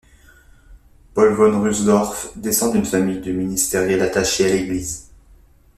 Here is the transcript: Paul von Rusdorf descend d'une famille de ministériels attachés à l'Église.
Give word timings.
Paul 1.13 1.35
von 1.35 1.61
Rusdorf 1.61 2.31
descend 2.35 2.73
d'une 2.73 2.85
famille 2.87 3.21
de 3.21 3.31
ministériels 3.31 4.01
attachés 4.01 4.45
à 4.49 4.55
l'Église. 4.55 5.11